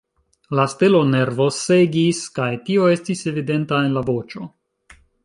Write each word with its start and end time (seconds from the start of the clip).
La 0.59 0.63
stelo 0.71 1.01
nervosegis, 1.09 2.21
kaj 2.39 2.49
tio 2.71 2.87
estis 2.95 3.21
evidenta 3.33 3.83
en 3.89 3.95
la 3.99 4.05
voĉo. 4.09 4.49